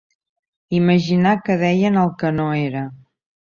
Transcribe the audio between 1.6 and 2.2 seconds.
deien el